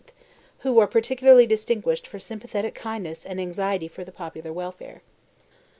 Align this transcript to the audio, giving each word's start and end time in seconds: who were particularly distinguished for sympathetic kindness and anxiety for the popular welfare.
who 0.61 0.73
were 0.73 0.87
particularly 0.87 1.45
distinguished 1.45 2.07
for 2.07 2.17
sympathetic 2.17 2.73
kindness 2.73 3.23
and 3.23 3.39
anxiety 3.39 3.87
for 3.87 4.03
the 4.03 4.11
popular 4.11 4.51
welfare. 4.51 5.03